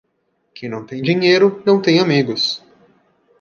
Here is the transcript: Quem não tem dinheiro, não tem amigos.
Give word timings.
Quem 0.55 0.67
não 0.67 0.83
tem 0.83 0.99
dinheiro, 0.99 1.61
não 1.63 1.79
tem 1.79 1.99
amigos. 1.99 2.63